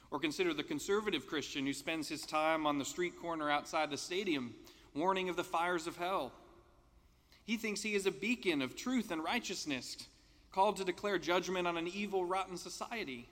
Or 0.10 0.18
consider 0.18 0.56
the 0.56 0.64
conservative 0.64 1.28
Christian 1.28 1.68
who 1.68 1.74
spends 1.74 2.10
his 2.10 2.26
time 2.26 2.66
on 2.66 2.80
the 2.80 2.84
street 2.84 3.22
corner 3.22 3.48
outside 3.48 3.92
the 3.92 3.98
stadium 3.98 4.56
warning 4.96 5.30
of 5.30 5.36
the 5.36 5.44
fires 5.44 5.86
of 5.86 5.98
hell 5.98 6.32
he 7.46 7.56
thinks 7.56 7.84
he 7.84 7.94
is 7.94 8.08
a 8.08 8.12
beacon 8.12 8.62
of 8.62 8.76
truth 8.76 9.10
and 9.10 9.24
righteousness, 9.24 9.96
called 10.52 10.78
to 10.78 10.84
declare 10.84 11.18
judgment 11.18 11.68
on 11.68 11.78
an 11.78 11.88
evil, 11.88 12.26
rotten 12.26 12.58
society. 12.58 13.30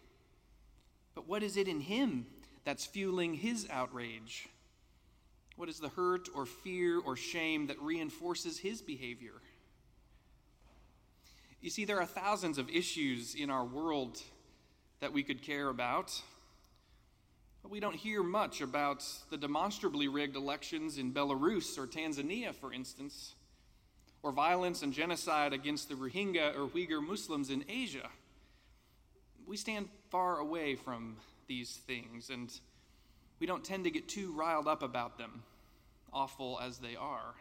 But 1.14 1.28
what 1.28 1.44
is 1.44 1.58
it 1.58 1.68
in 1.68 1.80
him 1.80 2.26
that's 2.64 2.86
fueling 2.86 3.36
his 3.36 3.68
outrage? 3.70 4.50
What 5.56 5.70
is 5.70 5.80
the 5.80 5.90
hurt 5.90 6.28
or 6.36 6.46
fear 6.46 7.00
or 7.00 7.16
shame 7.16 7.68
that 7.68 7.82
reinforces 7.82 8.60
his 8.60 8.82
behavior? 8.82 9.42
You 11.62 11.70
see, 11.70 11.86
there 11.86 12.00
are 12.00 12.06
thousands 12.06 12.58
of 12.58 12.70
issues 12.70 13.34
in 13.34 13.50
our 13.50 13.64
world 13.64 14.22
that 15.00 15.14
we 15.14 15.24
could 15.24 15.42
care 15.42 15.70
about. 15.70 16.22
But 17.62 17.72
we 17.72 17.80
don't 17.80 17.96
hear 17.96 18.22
much 18.22 18.62
about 18.62 19.04
the 19.32 19.38
demonstrably 19.38 20.08
rigged 20.08 20.36
elections 20.36 20.98
in 20.98 21.14
Belarus 21.14 21.78
or 21.78 21.88
Tanzania, 21.88 22.54
for 22.54 22.72
instance 22.74 23.35
or 24.26 24.32
violence 24.32 24.82
and 24.82 24.92
genocide 24.92 25.54
against 25.54 25.88
the 25.88 25.94
Rohingya 25.94 26.58
or 26.58 26.68
Uyghur 26.68 27.00
Muslims 27.00 27.52
in 27.52 27.64
Asia. 27.70 28.10
We 29.46 29.56
stand 29.56 29.88
far 30.10 30.40
away 30.40 30.74
from 30.74 31.18
these 31.48 31.80
things, 31.86 32.32
and 32.32 32.52
we 33.40 33.46
don't 33.46 33.64
tend 33.64 33.84
to 33.84 33.92
get 33.92 34.10
too 34.10 34.34
riled 34.36 34.68
up 34.68 34.82
about 34.82 35.20
them, 35.20 35.44
awful 36.12 36.60
as 36.60 36.80
they 36.80 36.96
are. 36.96 37.36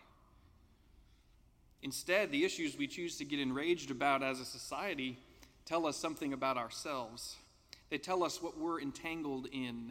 Instead, 1.83 2.31
the 2.31 2.45
issues 2.45 2.77
we 2.77 2.87
choose 2.87 3.17
to 3.17 3.25
get 3.25 3.41
enraged 3.41 3.91
about 3.91 4.23
as 4.23 4.39
a 4.39 4.45
society 4.45 5.17
tell 5.65 5.87
us 5.87 5.97
something 5.97 6.35
about 6.35 6.59
ourselves. 6.59 7.37
They 7.89 7.97
tell 7.97 8.23
us 8.23 8.43
what 8.43 8.59
we're 8.59 8.83
entangled 8.83 9.47
in, 9.51 9.91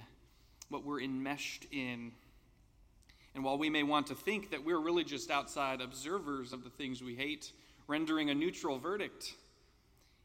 what 0.69 0.85
we're 0.85 1.01
enmeshed 1.01 1.65
in. 1.71 2.11
And 3.35 3.43
while 3.43 3.57
we 3.57 3.69
may 3.69 3.83
want 3.83 4.07
to 4.07 4.15
think 4.15 4.51
that 4.51 4.63
we're 4.63 4.79
really 4.79 5.03
just 5.03 5.31
outside 5.31 5.81
observers 5.81 6.53
of 6.53 6.63
the 6.63 6.69
things 6.69 7.01
we 7.01 7.15
hate, 7.15 7.51
rendering 7.87 8.29
a 8.29 8.35
neutral 8.35 8.77
verdict, 8.77 9.33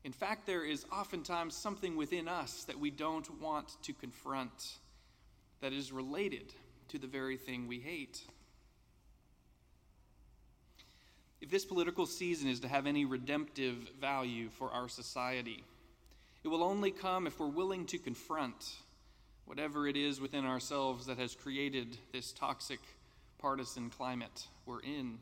in 0.05 0.13
fact, 0.13 0.47
there 0.47 0.65
is 0.65 0.85
oftentimes 0.93 1.55
something 1.55 1.97
within 1.97 2.29
us 2.29 2.65
that 2.65 2.79
we 2.79 2.91
don't 2.91 3.41
want 3.41 3.83
to 3.83 3.93
confront 3.93 4.79
that 5.61 5.73
is 5.73 5.91
related 5.91 6.53
to 6.89 6.99
the 6.99 7.07
very 7.07 7.37
thing 7.37 7.67
we 7.67 7.81
hate. 7.81 8.21
If 11.41 11.51
this 11.51 11.65
political 11.65 12.07
season 12.07 12.49
is 12.49 12.61
to 12.61 12.69
have 12.69 12.87
any 12.87 13.05
redemptive 13.05 13.91
value 14.01 14.49
for 14.51 14.71
our 14.71 14.89
society, 14.89 15.65
it 16.45 16.49
will 16.49 16.63
only 16.63 16.91
come 16.91 17.27
if 17.27 17.39
we're 17.39 17.47
willing 17.47 17.87
to 17.87 17.99
confront 17.99 18.77
whatever 19.45 19.87
it 19.87 19.97
is 19.97 20.21
within 20.21 20.45
ourselves 20.45 21.07
that 21.07 21.19
has 21.19 21.35
created 21.35 21.97
this 22.13 22.33
toxic 22.33 22.81
partisan 23.39 23.91
climate 23.91 24.47
we're 24.67 24.81
in. 24.81 25.19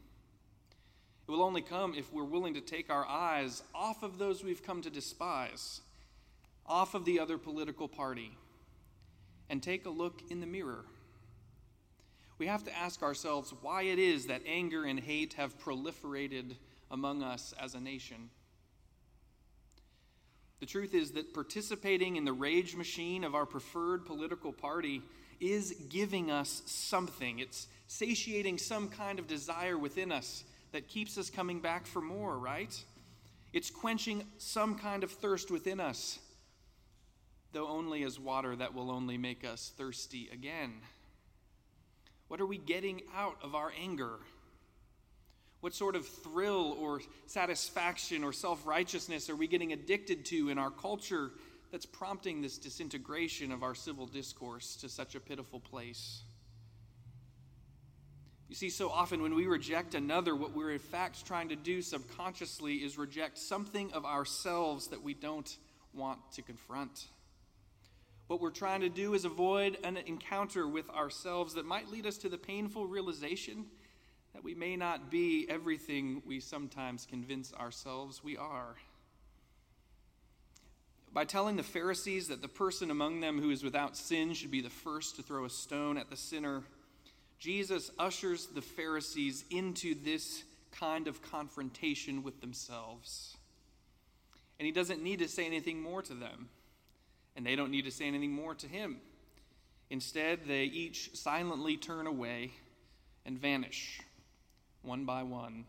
It 1.26 1.30
will 1.30 1.42
only 1.42 1.62
come 1.62 1.94
if 1.94 2.12
we're 2.12 2.25
willing 2.25 2.54
to 2.54 2.61
take 2.61 2.90
our 2.90 3.06
eyes 3.06 3.62
off 3.75 4.02
of 4.02 4.18
those 4.18 4.44
we've 4.44 4.62
come 4.62 4.82
to 4.82 4.90
despise, 4.90 5.80
off 6.64 6.94
of 6.94 7.04
the 7.04 7.18
other 7.18 7.37
political 7.37 7.88
party, 7.88 8.37
and 9.50 9.62
take 9.62 9.87
a 9.87 9.90
look 9.90 10.23
in 10.30 10.40
the 10.40 10.46
mirror. 10.46 10.85
We 12.38 12.46
have 12.46 12.64
to 12.64 12.76
ask 12.76 13.02
ourselves 13.02 13.52
why 13.62 13.82
it 13.82 13.99
is 13.99 14.26
that 14.26 14.42
anger 14.46 14.85
and 14.85 15.00
hate 15.00 15.35
have 15.35 15.58
proliferated 15.58 16.56
among 16.90 17.23
us 17.23 17.54
as 17.58 17.75
a 17.75 17.80
nation. 17.80 18.30
The 20.61 20.66
truth 20.66 20.94
is 20.94 21.12
that 21.12 21.35
participating 21.35 22.16
in 22.16 22.25
the 22.25 22.32
rage 22.32 22.76
machine 22.76 23.25
of 23.25 23.35
our 23.35 23.46
preferred 23.46 24.06
political 24.06 24.52
party 24.52 25.02
is 25.40 25.75
giving 25.88 26.31
us 26.31 26.62
something. 26.66 27.38
It's 27.38 27.66
satiating 27.87 28.59
some 28.59 28.88
kind 28.88 29.19
of 29.19 29.26
desire 29.26 29.78
within 29.78 30.12
us 30.12 30.45
that 30.73 30.88
keeps 30.88 31.16
us 31.19 31.31
coming 31.31 31.61
back 31.61 31.87
for 31.87 32.00
more, 32.00 32.37
right? 32.37 32.75
It's 33.52 33.71
quenching 33.71 34.25
some 34.38 34.76
kind 34.76 35.05
of 35.05 35.11
thirst 35.11 35.50
within 35.50 35.81
us, 35.81 36.19
though 37.52 37.69
only 37.69 38.02
as 38.02 38.19
water 38.19 38.55
that 38.57 38.75
will 38.75 38.90
only 38.90 39.16
make 39.16 39.45
us 39.45 39.73
thirsty 39.76 40.28
again. 40.33 40.75
What 42.28 42.40
are 42.40 42.47
we 42.47 42.59
getting 42.59 43.02
out 43.14 43.37
of 43.43 43.55
our 43.55 43.73
anger? 43.81 44.19
What 45.61 45.75
sort 45.75 45.97
of 45.97 46.07
thrill 46.07 46.76
or 46.78 47.00
satisfaction 47.26 48.25
or 48.25 48.33
self 48.33 48.66
righteousness 48.66 49.31
are 49.31 49.37
we 49.37 49.47
getting 49.47 49.73
addicted 49.73 50.25
to 50.26 50.50
in 50.50 50.59
our 50.59 50.71
culture 50.71 51.31
that's 51.76 51.85
prompting 51.85 52.40
this 52.40 52.56
disintegration 52.56 53.52
of 53.52 53.62
our 53.62 53.75
civil 53.75 54.06
discourse 54.06 54.76
to 54.76 54.88
such 54.88 55.14
a 55.14 55.21
pitiful 55.21 55.61
place? 55.61 56.23
You 58.49 58.54
see, 58.54 58.71
so 58.71 58.88
often 58.88 59.21
when 59.21 59.35
we 59.35 59.47
reject 59.47 59.95
another, 59.95 60.35
what 60.35 60.56
we're 60.56 60.71
in 60.71 60.78
fact 60.78 61.26
trying 61.26 61.50
to 61.50 61.54
do 61.54 61.83
subconsciously 61.83 62.76
is 62.76 62.97
reject 62.97 63.37
something 63.37 63.92
of 63.92 64.06
ourselves 64.06 64.87
that 64.87 65.02
we 65.02 65.12
don't 65.12 65.54
want 65.92 66.18
to 66.37 66.40
confront. 66.40 67.09
What 68.28 68.40
we're 68.40 68.49
trying 68.52 68.80
to 68.80 68.88
do 68.88 69.12
is 69.12 69.26
avoid 69.26 69.76
an 69.85 69.99
encounter 69.99 70.66
with 70.66 70.88
ourselves 70.88 71.52
that 71.56 71.66
might 71.66 71.90
lead 71.90 72.06
us 72.06 72.16
to 72.18 72.30
the 72.30 72.38
painful 72.38 72.87
realization 72.87 73.66
that 74.33 74.42
we 74.42 74.54
may 74.54 74.76
not 74.76 75.11
be 75.11 75.47
everything 75.50 76.23
we 76.25 76.40
sometimes 76.40 77.04
convince 77.04 77.52
ourselves 77.52 78.25
we 78.25 78.38
are. 78.38 78.76
By 81.16 81.25
telling 81.25 81.56
the 81.56 81.62
Pharisees 81.62 82.28
that 82.28 82.42
the 82.42 82.46
person 82.46 82.90
among 82.90 83.20
them 83.20 83.40
who 83.40 83.49
is 83.49 83.64
without 83.64 83.96
sin 83.96 84.35
should 84.35 84.50
be 84.50 84.61
the 84.61 84.68
first 84.68 85.16
to 85.16 85.23
throw 85.23 85.46
a 85.46 85.50
stone 85.50 85.96
at 85.96 86.11
the 86.11 86.16
sinner, 86.16 86.62
Jesus 87.38 87.90
ushers 87.99 88.49
the 88.49 88.61
Pharisees 88.61 89.46
into 89.49 89.94
this 89.94 90.44
kind 90.73 91.08
of 91.08 91.23
confrontation 91.23 92.23
with 92.23 92.42
themselves. 92.42 93.35
And 94.58 94.66
he 94.66 94.73
doesn't 94.73 95.02
need 95.02 95.20
to 95.20 95.28
say 95.28 95.46
anything 95.46 95.80
more 95.80 96.02
to 96.02 96.12
them, 96.12 96.50
and 97.35 97.46
they 97.46 97.56
don't 97.56 97.70
need 97.70 97.87
to 97.87 97.90
say 97.90 98.04
anything 98.04 98.32
more 98.32 98.54
to 98.54 98.66
him. 98.66 98.99
Instead, 99.88 100.40
they 100.46 100.64
each 100.64 101.16
silently 101.16 101.78
turn 101.78 102.06
away 102.06 102.50
and 103.25 103.38
vanish, 103.38 104.02
one 104.82 105.06
by 105.06 105.23
one, 105.23 105.64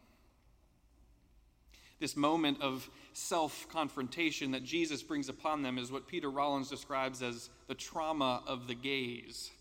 This 1.99 2.15
moment 2.15 2.61
of 2.61 2.89
self 3.13 3.67
confrontation 3.69 4.51
that 4.51 4.63
Jesus 4.63 5.01
brings 5.01 5.29
upon 5.29 5.63
them 5.63 5.77
is 5.77 5.91
what 5.91 6.07
Peter 6.07 6.29
Rollins 6.29 6.69
describes 6.69 7.21
as 7.23 7.49
the 7.67 7.75
trauma 7.75 8.43
of 8.45 8.67
the 8.67 8.75
gaze. 8.75 9.51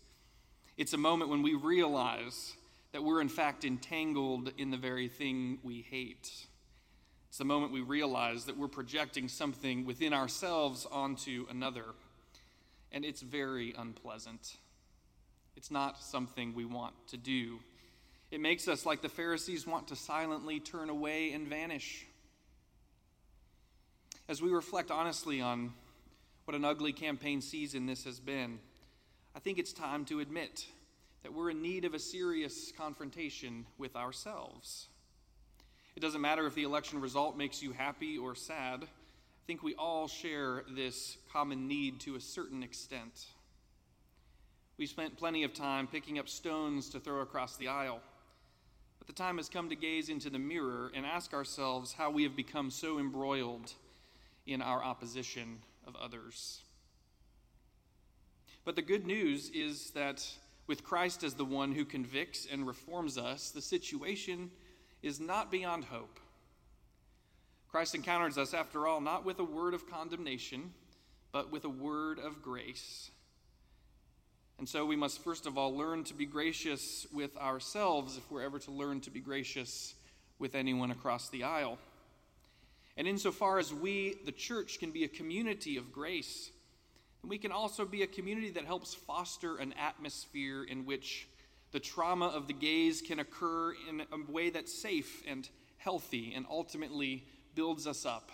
It's 0.77 0.93
a 0.93 0.97
moment 0.97 1.29
when 1.29 1.41
we 1.41 1.55
realize 1.55 2.53
that 2.91 3.03
we're 3.03 3.21
in 3.21 3.29
fact 3.29 3.65
entangled 3.65 4.51
in 4.57 4.71
the 4.71 4.77
very 4.77 5.07
thing 5.07 5.59
we 5.63 5.81
hate. 5.81 6.31
It's 7.29 7.37
the 7.37 7.45
moment 7.45 7.71
we 7.71 7.81
realize 7.81 8.45
that 8.45 8.57
we're 8.57 8.67
projecting 8.67 9.27
something 9.27 9.85
within 9.85 10.11
ourselves 10.11 10.87
onto 10.91 11.45
another. 11.51 11.83
And 12.91 13.05
it's 13.05 13.21
very 13.21 13.75
unpleasant. 13.77 14.55
It's 15.55 15.69
not 15.69 16.01
something 16.01 16.55
we 16.55 16.65
want 16.65 16.95
to 17.09 17.17
do. 17.17 17.59
It 18.31 18.41
makes 18.41 18.67
us, 18.67 18.87
like 18.87 19.03
the 19.03 19.09
Pharisees, 19.09 19.67
want 19.67 19.89
to 19.89 19.95
silently 19.95 20.59
turn 20.59 20.89
away 20.89 21.31
and 21.33 21.47
vanish. 21.47 22.06
As 24.29 24.41
we 24.41 24.49
reflect 24.49 24.91
honestly 24.91 25.39
on 25.39 25.71
what 26.43 26.55
an 26.55 26.65
ugly 26.65 26.91
campaign 26.91 27.39
season 27.39 27.85
this 27.85 28.03
has 28.03 28.19
been, 28.19 28.59
I 29.33 29.39
think 29.39 29.57
it's 29.57 29.71
time 29.71 30.03
to 30.05 30.19
admit 30.19 30.65
that 31.23 31.33
we're 31.33 31.51
in 31.51 31.61
need 31.61 31.85
of 31.85 31.93
a 31.93 31.99
serious 31.99 32.73
confrontation 32.77 33.65
with 33.77 33.95
ourselves. 33.95 34.87
It 35.95 36.01
doesn't 36.01 36.19
matter 36.19 36.45
if 36.45 36.55
the 36.55 36.63
election 36.63 36.99
result 36.99 37.37
makes 37.37 37.63
you 37.63 37.71
happy 37.71 38.17
or 38.17 38.35
sad. 38.35 38.83
I 38.83 39.43
think 39.47 39.63
we 39.63 39.75
all 39.75 40.09
share 40.09 40.63
this 40.75 41.17
common 41.31 41.65
need 41.69 42.01
to 42.01 42.17
a 42.17 42.21
certain 42.21 42.63
extent. 42.63 43.27
We 44.77 44.87
spent 44.87 45.17
plenty 45.17 45.45
of 45.45 45.53
time 45.53 45.87
picking 45.87 46.19
up 46.19 46.27
stones 46.27 46.89
to 46.89 46.99
throw 46.99 47.21
across 47.21 47.55
the 47.55 47.69
aisle. 47.69 48.01
But 48.99 49.07
the 49.07 49.13
time 49.13 49.37
has 49.37 49.47
come 49.47 49.69
to 49.69 49.75
gaze 49.75 50.09
into 50.09 50.29
the 50.29 50.37
mirror 50.37 50.91
and 50.93 51.05
ask 51.05 51.33
ourselves 51.33 51.93
how 51.93 52.11
we 52.11 52.23
have 52.23 52.35
become 52.35 52.69
so 52.69 52.99
embroiled 52.99 53.71
in 54.47 54.61
our 54.61 54.83
opposition 54.83 55.59
of 55.85 55.95
others. 55.95 56.61
But 58.65 58.75
the 58.75 58.81
good 58.81 59.05
news 59.05 59.49
is 59.53 59.91
that 59.91 60.25
with 60.65 60.83
Christ 60.83 61.23
as 61.23 61.35
the 61.35 61.45
one 61.45 61.73
who 61.73 61.85
convicts 61.85 62.47
and 62.51 62.67
reforms 62.67 63.17
us, 63.17 63.51
the 63.51 63.61
situation 63.61 64.51
is 65.01 65.19
not 65.19 65.51
beyond 65.51 65.85
hope. 65.85 66.19
Christ 67.69 67.95
encounters 67.95 68.37
us, 68.37 68.53
after 68.53 68.87
all, 68.87 69.01
not 69.01 69.25
with 69.25 69.39
a 69.39 69.43
word 69.43 69.73
of 69.73 69.89
condemnation, 69.89 70.73
but 71.31 71.51
with 71.51 71.65
a 71.65 71.69
word 71.69 72.19
of 72.19 72.41
grace. 72.41 73.11
And 74.57 74.67
so 74.67 74.85
we 74.85 74.95
must 74.95 75.23
first 75.23 75.45
of 75.45 75.57
all 75.57 75.75
learn 75.75 76.03
to 76.05 76.13
be 76.13 76.25
gracious 76.25 77.05
with 77.13 77.37
ourselves 77.37 78.17
if 78.17 78.31
we're 78.31 78.41
ever 78.41 78.57
to 78.59 78.71
learn 78.71 79.01
to 79.01 79.11
be 79.11 79.19
gracious 79.19 79.93
with 80.39 80.55
anyone 80.55 80.91
across 80.91 81.29
the 81.29 81.43
aisle. 81.43 81.77
And 82.97 83.07
insofar 83.07 83.59
as 83.59 83.71
we, 83.71 84.17
the 84.25 84.31
church, 84.31 84.79
can 84.79 84.89
be 84.89 85.03
a 85.03 85.07
community 85.07 85.77
of 85.77 85.93
grace, 85.93 86.49
then 87.21 87.29
we 87.29 87.37
can 87.37 87.51
also 87.51 87.85
be 87.85 88.01
a 88.01 88.07
community 88.07 88.49
that 88.51 88.65
helps 88.65 88.95
foster 88.95 89.57
an 89.57 89.73
atmosphere 89.79 90.63
in 90.63 90.85
which 90.85 91.27
the 91.71 91.79
trauma 91.79 92.27
of 92.27 92.47
the 92.47 92.53
gaze 92.53 93.01
can 93.01 93.19
occur 93.19 93.73
in 93.87 94.01
a 94.01 94.31
way 94.31 94.49
that's 94.49 94.73
safe 94.73 95.23
and 95.27 95.47
healthy 95.77 96.33
and 96.35 96.45
ultimately 96.49 97.23
builds 97.53 97.85
us 97.85 98.05
up 98.05 98.31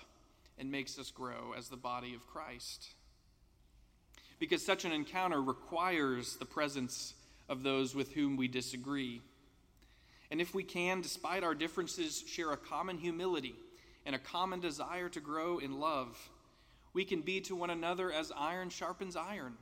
and 0.57 0.71
makes 0.71 0.97
us 0.97 1.11
grow 1.11 1.53
as 1.57 1.67
the 1.67 1.75
body 1.75 2.13
of 2.13 2.25
Christ. 2.27 2.87
Because 4.39 4.65
such 4.65 4.85
an 4.85 4.93
encounter 4.93 5.41
requires 5.41 6.37
the 6.37 6.45
presence 6.45 7.15
of 7.49 7.63
those 7.63 7.93
with 7.93 8.13
whom 8.13 8.37
we 8.37 8.47
disagree. 8.47 9.21
And 10.31 10.39
if 10.39 10.53
we 10.53 10.63
can, 10.63 11.01
despite 11.01 11.43
our 11.43 11.55
differences, 11.55 12.23
share 12.27 12.51
a 12.51 12.57
common 12.57 12.97
humility 12.97 13.55
and 14.05 14.15
a 14.15 14.19
common 14.19 14.59
desire 14.59 15.09
to 15.09 15.19
grow 15.19 15.59
in 15.59 15.79
love, 15.79 16.17
we 16.93 17.05
can 17.05 17.21
be 17.21 17.41
to 17.41 17.55
one 17.55 17.69
another 17.69 18.11
as 18.11 18.31
iron 18.35 18.69
sharpens 18.69 19.15
iron. 19.15 19.53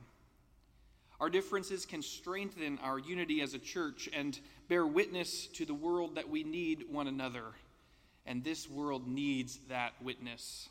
Our 1.20 1.30
differences 1.30 1.86
can 1.86 2.02
strengthen 2.02 2.78
our 2.82 2.98
unity 2.98 3.42
as 3.42 3.54
a 3.54 3.58
church 3.58 4.08
and 4.12 4.38
bear 4.68 4.84
witness 4.86 5.46
to 5.48 5.64
the 5.64 5.74
world 5.74 6.16
that 6.16 6.28
we 6.28 6.42
need 6.42 6.86
one 6.90 7.06
another. 7.06 7.44
And 8.26 8.42
this 8.42 8.68
world 8.68 9.06
needs 9.06 9.58
that 9.68 9.92
witness. 10.02 10.68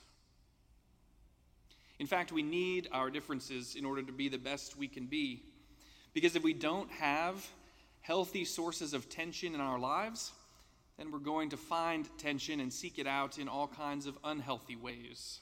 In 1.99 2.07
fact, 2.07 2.31
we 2.31 2.41
need 2.41 2.89
our 2.91 3.09
differences 3.09 3.75
in 3.75 3.85
order 3.85 4.01
to 4.01 4.11
be 4.11 4.27
the 4.27 4.37
best 4.37 4.75
we 4.75 4.87
can 4.87 5.05
be. 5.05 5.43
Because 6.13 6.35
if 6.35 6.43
we 6.43 6.53
don't 6.53 6.91
have 6.91 7.47
healthy 8.01 8.43
sources 8.43 8.93
of 8.93 9.07
tension 9.07 9.55
in 9.55 9.61
our 9.61 9.79
lives, 9.79 10.31
then 11.01 11.11
we're 11.11 11.17
going 11.17 11.49
to 11.49 11.57
find 11.57 12.07
tension 12.19 12.59
and 12.59 12.71
seek 12.71 12.99
it 12.99 13.07
out 13.07 13.39
in 13.39 13.47
all 13.47 13.67
kinds 13.67 14.05
of 14.05 14.15
unhealthy 14.23 14.75
ways. 14.75 15.39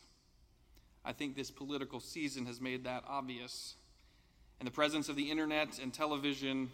I 1.04 1.12
think 1.12 1.36
this 1.36 1.52
political 1.52 2.00
season 2.00 2.46
has 2.46 2.62
made 2.62 2.86
that 2.86 3.04
obvious. 3.06 3.76
And 4.62 4.68
the 4.68 4.72
presence 4.72 5.10
of 5.10 5.18
the 5.18 5.30
internet 5.30 5.78
and 5.78 5.94
television 5.94 6.72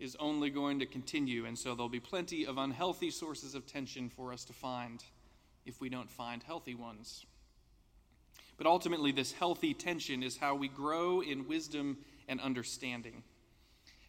is 0.00 0.16
only 0.18 0.50
going 0.50 0.80
to 0.80 0.86
continue, 0.86 1.44
and 1.44 1.56
so 1.56 1.76
there'll 1.76 1.88
be 1.88 2.00
plenty 2.00 2.44
of 2.44 2.58
unhealthy 2.58 3.12
sources 3.12 3.54
of 3.54 3.64
tension 3.64 4.08
for 4.08 4.32
us 4.32 4.44
to 4.46 4.52
find 4.52 5.04
if 5.64 5.80
we 5.80 5.88
don't 5.88 6.10
find 6.10 6.42
healthy 6.42 6.74
ones. 6.74 7.24
But 8.56 8.66
ultimately, 8.66 9.12
this 9.12 9.34
healthy 9.34 9.72
tension 9.72 10.24
is 10.24 10.36
how 10.36 10.56
we 10.56 10.66
grow 10.66 11.20
in 11.20 11.46
wisdom 11.46 11.98
and 12.26 12.40
understanding. 12.40 13.22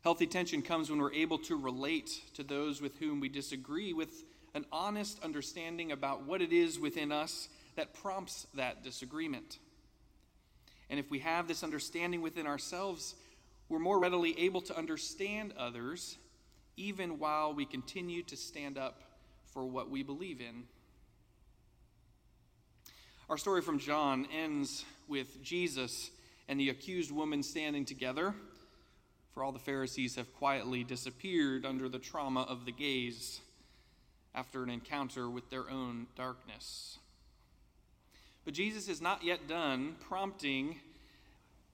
Healthy 0.04 0.28
tension 0.28 0.62
comes 0.62 0.90
when 0.90 1.00
we're 1.00 1.14
able 1.14 1.38
to 1.40 1.58
relate 1.58 2.22
to 2.36 2.44
those 2.44 2.82
with 2.82 2.98
whom 2.98 3.20
we 3.20 3.30
disagree 3.30 3.94
with 3.94 4.24
an 4.54 4.66
honest 4.72 5.24
understanding 5.24 5.92
about 5.92 6.26
what 6.26 6.42
it 6.42 6.54
is 6.54 6.80
within 6.80 7.12
us 7.12 7.50
that 7.76 7.94
prompts 7.94 8.48
that 8.56 8.84
disagreement. 8.84 9.60
And 10.90 11.00
if 11.00 11.12
we 11.12 11.20
have 11.20 11.48
this 11.48 11.64
understanding 11.64 12.22
within 12.22 12.48
ourselves, 12.48 13.16
we're 13.70 13.80
more 13.80 14.00
readily 14.00 14.40
able 14.40 14.62
to 14.62 14.78
understand 14.78 15.54
others, 15.58 16.18
even 16.78 17.20
while 17.20 17.54
we 17.54 17.66
continue 17.66 18.24
to 18.24 18.38
stand 18.38 18.78
up 18.78 19.02
for 19.52 19.66
what 19.66 19.90
we 19.90 20.04
believe 20.04 20.40
in. 20.40 20.64
Our 23.30 23.38
story 23.38 23.62
from 23.62 23.80
John 23.80 24.26
ends 24.34 24.86
with 25.08 25.44
Jesus 25.44 26.12
and 26.48 26.60
the 26.60 26.70
accused 26.70 27.12
woman 27.12 27.44
standing 27.44 27.84
together 27.84 28.34
for 29.38 29.44
all 29.44 29.52
the 29.52 29.60
Pharisees 29.60 30.16
have 30.16 30.34
quietly 30.34 30.84
disappeared 30.84 31.64
under 31.64 31.88
the 31.88 32.00
trauma 32.00 32.42
of 32.50 32.66
the 32.66 32.72
gaze 32.72 33.40
after 34.34 34.64
an 34.64 34.70
encounter 34.72 35.30
with 35.30 35.48
their 35.52 35.70
own 35.70 36.08
darkness. 36.16 36.98
But 38.46 38.56
Jesus 38.56 38.90
is 38.90 39.00
not 39.00 39.24
yet 39.24 39.48
done 39.48 39.96
prompting 40.10 40.80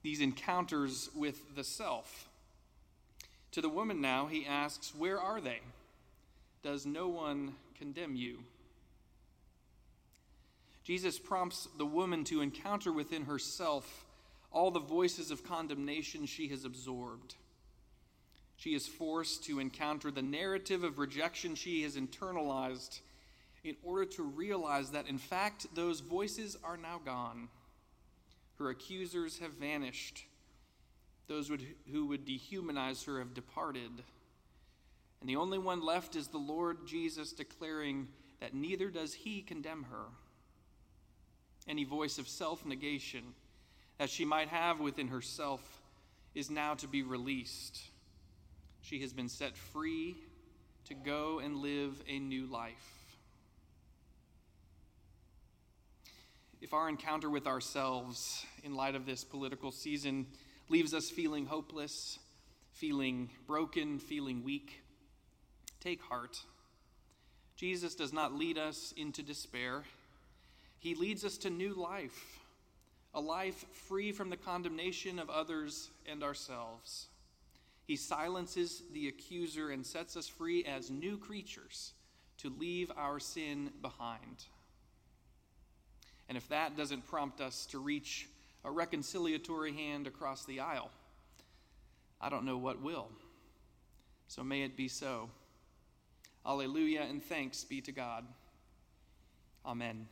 these 0.02 0.20
encounters 0.20 1.08
with 1.14 1.56
the 1.56 1.64
self. 1.64 2.28
To 3.52 3.62
the 3.62 3.70
woman 3.70 4.02
now, 4.02 4.26
he 4.26 4.44
asks, 4.44 4.94
Where 4.94 5.18
are 5.18 5.40
they? 5.40 5.60
Does 6.62 6.84
no 6.84 7.08
one 7.08 7.54
condemn 7.78 8.14
you? 8.14 8.40
Jesus 10.82 11.18
prompts 11.18 11.66
the 11.78 11.86
woman 11.86 12.24
to 12.24 12.42
encounter 12.42 12.92
within 12.92 13.24
herself 13.24 14.04
all 14.52 14.70
the 14.70 14.80
voices 14.80 15.30
of 15.30 15.42
condemnation 15.42 16.26
she 16.26 16.48
has 16.48 16.66
absorbed. 16.66 17.36
She 18.64 18.74
is 18.74 18.86
forced 18.86 19.44
to 19.44 19.60
encounter 19.60 20.10
the 20.10 20.22
narrative 20.22 20.84
of 20.84 20.98
rejection 20.98 21.54
she 21.54 21.82
has 21.82 21.96
internalized 21.96 23.00
in 23.62 23.76
order 23.82 24.06
to 24.12 24.22
realize 24.22 24.92
that, 24.92 25.06
in 25.06 25.18
fact, 25.18 25.66
those 25.74 26.00
voices 26.00 26.56
are 26.64 26.78
now 26.78 26.98
gone. 27.04 27.48
Her 28.58 28.70
accusers 28.70 29.38
have 29.40 29.50
vanished. 29.50 30.24
Those 31.28 31.52
who 31.92 32.06
would 32.06 32.24
dehumanize 32.24 33.04
her 33.04 33.18
have 33.18 33.34
departed. 33.34 34.02
And 35.20 35.28
the 35.28 35.36
only 35.36 35.58
one 35.58 35.84
left 35.84 36.16
is 36.16 36.28
the 36.28 36.38
Lord 36.38 36.86
Jesus 36.86 37.34
declaring 37.34 38.08
that 38.40 38.54
neither 38.54 38.88
does 38.88 39.12
he 39.12 39.42
condemn 39.42 39.84
her. 39.90 40.06
Any 41.68 41.84
voice 41.84 42.16
of 42.16 42.26
self 42.26 42.64
negation 42.64 43.34
that 43.98 44.08
she 44.08 44.24
might 44.24 44.48
have 44.48 44.80
within 44.80 45.08
herself 45.08 45.82
is 46.34 46.48
now 46.48 46.72
to 46.76 46.88
be 46.88 47.02
released 47.02 47.90
she 48.84 49.00
has 49.00 49.12
been 49.12 49.28
set 49.28 49.56
free 49.56 50.14
to 50.84 50.94
go 50.94 51.38
and 51.38 51.56
live 51.56 52.02
a 52.06 52.18
new 52.18 52.46
life. 52.46 52.74
If 56.60 56.74
our 56.74 56.88
encounter 56.88 57.30
with 57.30 57.46
ourselves 57.46 58.44
in 58.62 58.74
light 58.74 58.94
of 58.94 59.06
this 59.06 59.24
political 59.24 59.72
season 59.72 60.26
leaves 60.68 60.92
us 60.92 61.08
feeling 61.08 61.46
hopeless, 61.46 62.18
feeling 62.72 63.30
broken, 63.46 63.98
feeling 63.98 64.44
weak, 64.44 64.82
take 65.80 66.02
heart. 66.02 66.38
Jesus 67.56 67.94
does 67.94 68.12
not 68.12 68.34
lead 68.34 68.58
us 68.58 68.92
into 68.96 69.22
despair. 69.22 69.84
He 70.78 70.94
leads 70.94 71.24
us 71.24 71.38
to 71.38 71.50
new 71.50 71.72
life, 71.72 72.38
a 73.14 73.20
life 73.20 73.64
free 73.88 74.12
from 74.12 74.28
the 74.28 74.36
condemnation 74.36 75.18
of 75.18 75.30
others 75.30 75.88
and 76.06 76.22
ourselves. 76.22 77.06
He 77.86 77.96
silences 77.96 78.82
the 78.92 79.08
accuser 79.08 79.70
and 79.70 79.84
sets 79.84 80.16
us 80.16 80.26
free 80.26 80.64
as 80.64 80.90
new 80.90 81.18
creatures 81.18 81.92
to 82.38 82.48
leave 82.48 82.90
our 82.96 83.20
sin 83.20 83.70
behind. 83.82 84.44
And 86.28 86.38
if 86.38 86.48
that 86.48 86.76
doesn't 86.76 87.06
prompt 87.06 87.40
us 87.40 87.66
to 87.66 87.78
reach 87.78 88.28
a 88.64 88.68
reconciliatory 88.68 89.74
hand 89.74 90.06
across 90.06 90.46
the 90.46 90.60
aisle, 90.60 90.90
I 92.20 92.30
don't 92.30 92.46
know 92.46 92.56
what 92.56 92.80
will. 92.80 93.08
So 94.28 94.42
may 94.42 94.62
it 94.62 94.76
be 94.76 94.88
so. 94.88 95.28
Alleluia 96.46 97.02
and 97.02 97.22
thanks 97.22 97.64
be 97.64 97.82
to 97.82 97.92
God. 97.92 98.24
Amen. 99.66 100.06